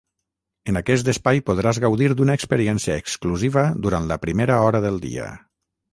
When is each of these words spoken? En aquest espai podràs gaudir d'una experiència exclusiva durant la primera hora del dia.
En 0.71 0.79
aquest 0.79 1.09
espai 1.13 1.41
podràs 1.49 1.81
gaudir 1.83 2.09
d'una 2.21 2.37
experiència 2.41 2.97
exclusiva 3.03 3.67
durant 3.87 4.11
la 4.13 4.19
primera 4.25 4.61
hora 4.71 4.83
del 4.87 4.99
dia. 5.05 5.29